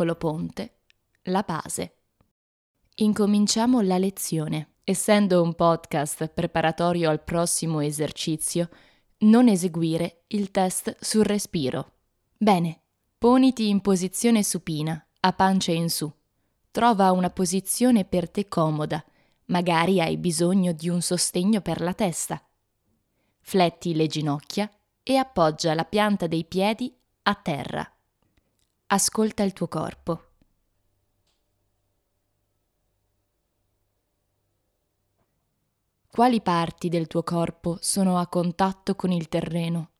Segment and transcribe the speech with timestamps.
[0.00, 0.76] Piccolo ponte,
[1.24, 1.96] la base.
[2.94, 4.76] Incominciamo la lezione.
[4.82, 8.70] Essendo un podcast preparatorio al prossimo esercizio,
[9.18, 11.96] non eseguire il test sul respiro.
[12.34, 12.80] Bene,
[13.18, 16.10] poniti in posizione supina, a pancia in su.
[16.70, 19.04] Trova una posizione per te comoda,
[19.48, 22.42] magari hai bisogno di un sostegno per la testa.
[23.40, 24.66] Fletti le ginocchia
[25.02, 26.90] e appoggia la pianta dei piedi
[27.24, 27.86] a terra.
[28.92, 30.24] Ascolta il tuo corpo.
[36.10, 39.90] Quali parti del tuo corpo sono a contatto con il terreno?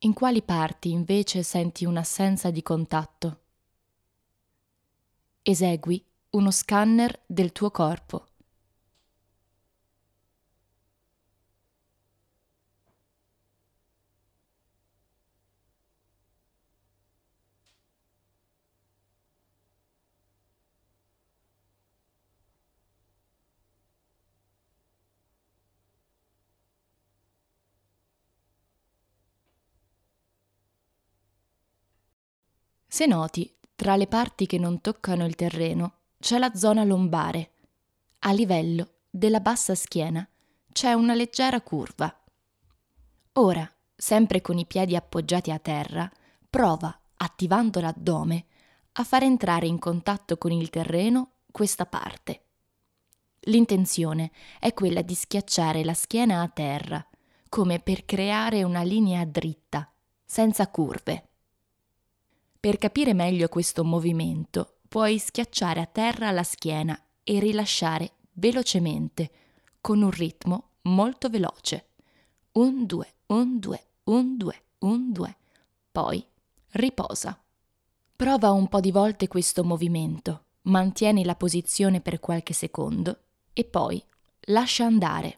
[0.00, 3.40] In quali parti invece senti un'assenza di contatto?
[5.40, 8.27] Esegui uno scanner del tuo corpo.
[32.98, 37.52] Se noti, tra le parti che non toccano il terreno c'è la zona lombare.
[38.18, 40.28] A livello della bassa schiena
[40.72, 42.12] c'è una leggera curva.
[43.34, 46.10] Ora, sempre con i piedi appoggiati a terra,
[46.50, 48.46] prova, attivando l'addome,
[48.94, 52.46] a far entrare in contatto con il terreno questa parte.
[53.42, 57.06] L'intenzione è quella di schiacciare la schiena a terra,
[57.48, 59.88] come per creare una linea dritta,
[60.24, 61.27] senza curve.
[62.68, 69.30] Per capire meglio questo movimento, puoi schiacciare a terra la schiena e rilasciare velocemente,
[69.80, 71.92] con un ritmo molto veloce.
[72.52, 75.36] Un, due, un, due, un, due, un, due.
[75.90, 76.22] Poi
[76.72, 77.42] riposa.
[78.14, 83.20] Prova un po' di volte questo movimento, mantieni la posizione per qualche secondo
[83.54, 84.04] e poi
[84.48, 85.36] lascia andare.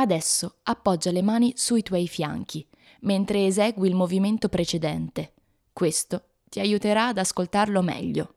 [0.00, 2.64] Adesso appoggia le mani sui tuoi fianchi,
[3.00, 5.34] mentre esegui il movimento precedente.
[5.72, 8.34] Questo ti aiuterà ad ascoltarlo meglio.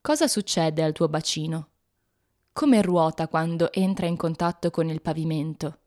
[0.00, 1.68] Cosa succede al tuo bacino?
[2.52, 5.78] Come ruota quando entra in contatto con il pavimento?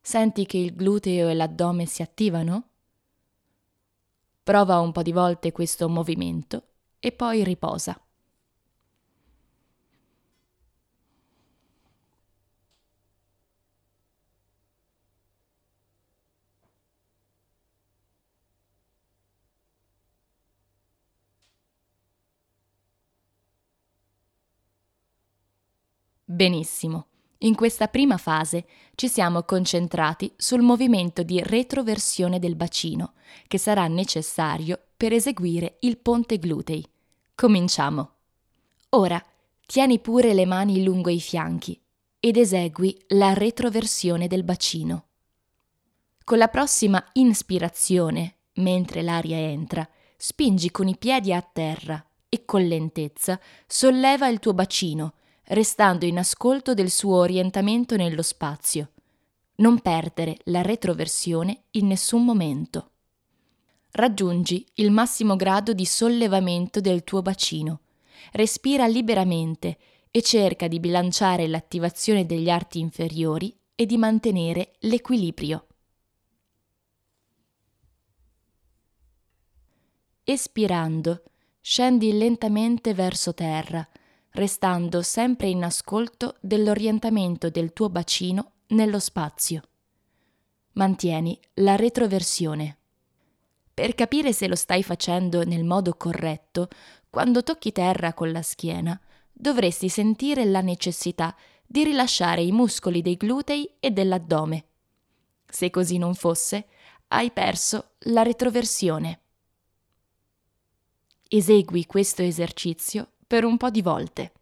[0.00, 2.70] Senti che il gluteo e l'addome si attivano?
[4.42, 6.62] Prova un po' di volte questo movimento
[6.98, 8.03] e poi riposa.
[26.34, 27.06] Benissimo.
[27.44, 28.66] In questa prima fase
[28.96, 33.12] ci siamo concentrati sul movimento di retroversione del bacino,
[33.46, 36.84] che sarà necessario per eseguire il ponte glutei.
[37.36, 38.14] Cominciamo.
[38.90, 39.24] Ora,
[39.64, 41.80] tieni pure le mani lungo i fianchi
[42.18, 45.04] ed esegui la retroversione del bacino.
[46.24, 52.66] Con la prossima inspirazione, mentre l'aria entra, spingi con i piedi a terra e con
[52.66, 53.38] lentezza
[53.68, 55.14] solleva il tuo bacino
[55.48, 58.90] restando in ascolto del suo orientamento nello spazio.
[59.56, 62.90] Non perdere la retroversione in nessun momento.
[63.90, 67.80] Raggiungi il massimo grado di sollevamento del tuo bacino.
[68.32, 69.78] Respira liberamente
[70.10, 75.66] e cerca di bilanciare l'attivazione degli arti inferiori e di mantenere l'equilibrio.
[80.24, 81.22] espirando,
[81.60, 83.86] scendi lentamente verso terra,
[84.34, 89.62] restando sempre in ascolto dell'orientamento del tuo bacino nello spazio.
[90.72, 92.78] Mantieni la retroversione.
[93.72, 96.68] Per capire se lo stai facendo nel modo corretto,
[97.10, 99.00] quando tocchi terra con la schiena,
[99.32, 104.64] dovresti sentire la necessità di rilasciare i muscoli dei glutei e dell'addome.
[105.46, 106.66] Se così non fosse,
[107.08, 109.20] hai perso la retroversione.
[111.28, 114.32] Esegui questo esercizio per un po' di volte.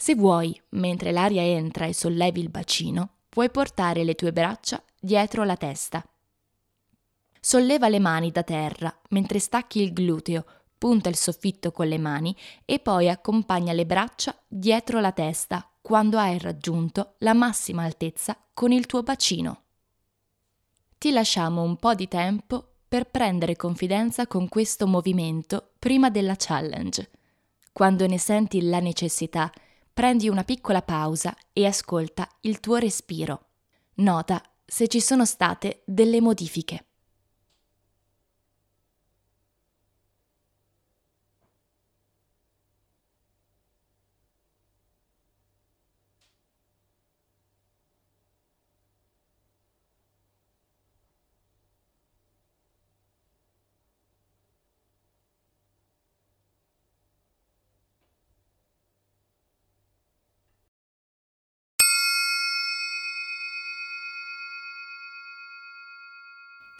[0.00, 5.44] Se vuoi, mentre l'aria entra e sollevi il bacino, puoi portare le tue braccia dietro
[5.44, 6.02] la testa.
[7.48, 10.44] Solleva le mani da terra mentre stacchi il gluteo,
[10.76, 12.36] punta il soffitto con le mani
[12.66, 18.70] e poi accompagna le braccia dietro la testa quando hai raggiunto la massima altezza con
[18.70, 19.62] il tuo bacino.
[20.98, 27.10] Ti lasciamo un po' di tempo per prendere confidenza con questo movimento prima della challenge.
[27.72, 29.50] Quando ne senti la necessità,
[29.94, 33.46] prendi una piccola pausa e ascolta il tuo respiro.
[33.94, 36.82] Nota se ci sono state delle modifiche.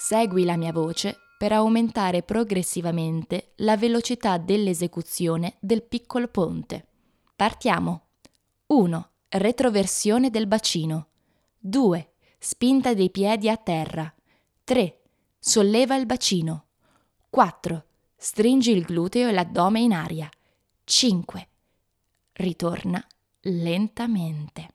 [0.00, 6.86] Segui la mia voce per aumentare progressivamente la velocità dell'esecuzione del piccolo ponte.
[7.34, 8.06] Partiamo.
[8.66, 9.10] 1.
[9.28, 11.08] Retroversione del bacino.
[11.58, 12.12] 2.
[12.38, 14.14] Spinta dei piedi a terra.
[14.62, 15.00] 3.
[15.36, 16.66] Solleva il bacino.
[17.28, 17.84] 4.
[18.14, 20.30] Stringi il gluteo e l'addome in aria.
[20.84, 21.48] 5.
[22.34, 23.04] Ritorna
[23.40, 24.68] lentamente.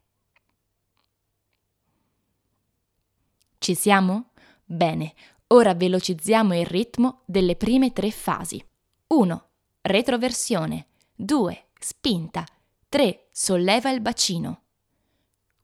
[3.57, 4.31] Ci siamo?
[4.65, 5.13] Bene,
[5.47, 8.63] ora velocizziamo il ritmo delle prime tre fasi.
[9.07, 9.49] 1.
[9.81, 10.87] Retroversione.
[11.15, 11.67] 2.
[11.79, 12.45] Spinta.
[12.89, 13.27] 3.
[13.31, 14.61] Solleva il bacino.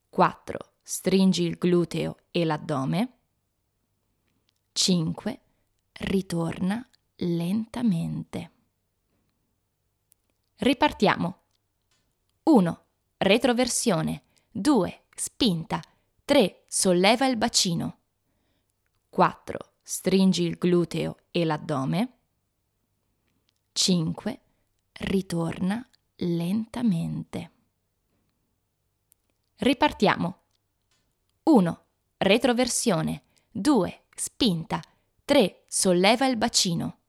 [0.09, 0.73] 4.
[0.81, 3.13] Stringi il gluteo e l'addome.
[4.73, 5.39] 5.
[5.93, 6.87] Ritorna
[7.17, 8.51] lentamente.
[10.57, 11.41] Ripartiamo.
[12.43, 12.85] 1.
[13.17, 14.23] Retroversione.
[14.51, 15.03] 2.
[15.15, 15.81] Spinta.
[16.25, 16.63] 3.
[16.67, 17.98] Solleva il bacino.
[19.19, 19.73] 4.
[19.81, 22.19] Stringi il gluteo e l'addome.
[23.73, 24.41] 5.
[24.93, 25.85] Ritorna
[26.15, 27.51] lentamente.
[29.57, 30.41] Ripartiamo.
[31.43, 31.85] 1.
[32.15, 33.23] Retroversione.
[33.51, 34.03] 2.
[34.15, 34.79] Spinta.
[35.25, 35.65] 3.
[35.67, 36.99] Solleva il bacino.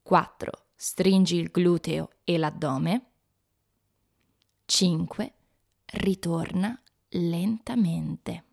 [0.00, 0.64] 4.
[0.74, 3.10] Stringi il gluteo e l'addome.
[4.64, 5.34] 5.
[5.84, 8.44] Ritorna lentamente.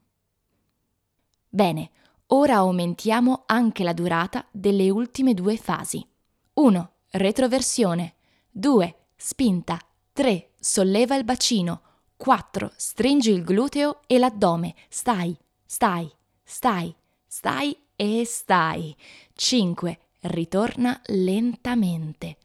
[1.47, 1.91] Bene,
[2.31, 6.05] Ora aumentiamo anche la durata delle ultime due fasi.
[6.53, 6.91] 1.
[7.11, 8.13] Retroversione.
[8.51, 8.95] 2.
[9.15, 9.79] Spinta.
[10.13, 10.51] 3.
[10.59, 11.81] Solleva il bacino.
[12.17, 12.71] 4.
[12.75, 14.75] Stringi il gluteo e l'addome.
[14.89, 16.07] Stai, stai,
[16.43, 16.93] stai,
[17.25, 18.95] stai e stai.
[19.33, 19.99] 5.
[20.19, 22.37] Ritorna lentamente.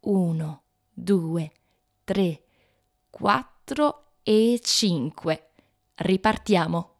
[0.00, 1.52] 1, 2,
[2.02, 2.42] 3,
[3.08, 5.48] 4 e 5.
[5.94, 6.94] Ripartiamo.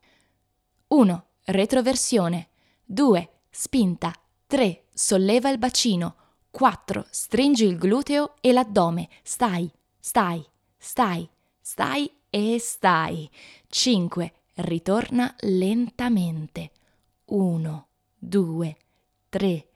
[0.89, 2.49] 1 retroversione.
[2.85, 3.31] 2.
[3.51, 4.13] Spinta.
[4.47, 4.85] 3.
[4.93, 6.17] Solleva il bacino.
[6.51, 7.07] 4.
[7.11, 9.09] Stringi il gluteo e l'addome.
[9.23, 10.45] Stai, stai,
[10.77, 11.29] stai,
[11.61, 13.31] stai e stai.
[13.69, 14.33] 5.
[14.55, 16.73] Ritorna lentamente.
[17.27, 17.87] 1,
[18.19, 18.77] 2,
[19.29, 19.69] 3,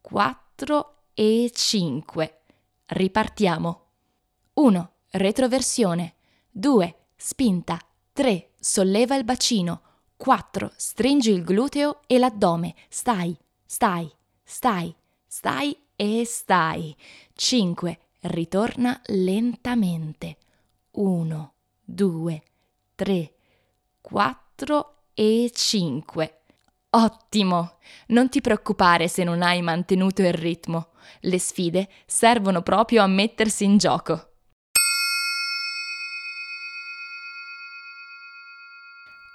[0.00, 2.40] 4 e 5.
[2.86, 3.86] Ripartiamo.
[4.54, 4.90] 1.
[5.10, 6.14] Retroversione.
[6.50, 6.96] 2.
[7.16, 7.78] Spinta.
[8.12, 8.50] 3.
[8.58, 9.82] Solleva il bacino.
[10.16, 10.72] 4.
[10.76, 12.74] Stringi il gluteo e l'addome.
[12.88, 14.10] Stai, stai,
[14.42, 14.94] stai,
[15.26, 16.96] stai e stai.
[17.34, 17.98] 5.
[18.20, 20.36] Ritorna lentamente.
[20.92, 21.52] 1,
[21.84, 22.42] 2,
[22.94, 23.34] 3,
[24.00, 26.38] 4 e 5.
[26.90, 27.78] Ottimo!
[28.08, 30.90] Non ti preoccupare se non hai mantenuto il ritmo.
[31.20, 34.33] Le sfide servono proprio a mettersi in gioco.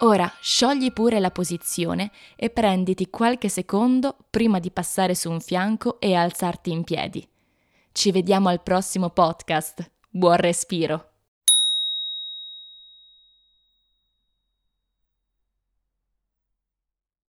[0.01, 5.99] Ora sciogli pure la posizione e prenditi qualche secondo prima di passare su un fianco
[5.99, 7.27] e alzarti in piedi.
[7.91, 9.91] Ci vediamo al prossimo podcast.
[10.09, 11.18] Buon respiro!